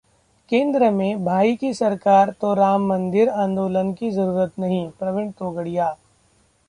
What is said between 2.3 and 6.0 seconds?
तो राम मंदिर आंदोलन की जरूरत नहीं: प्रवीण तोगड़िया